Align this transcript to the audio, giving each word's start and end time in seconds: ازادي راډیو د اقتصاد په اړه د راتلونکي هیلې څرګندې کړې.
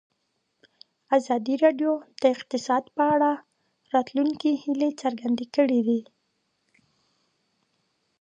ازادي 1.17 1.55
راډیو 1.63 1.91
د 2.21 2.23
اقتصاد 2.35 2.83
په 2.95 3.03
اړه 3.15 3.31
د 3.39 3.43
راتلونکي 3.93 4.51
هیلې 4.63 4.89
څرګندې 5.01 5.45
کړې. 5.55 5.99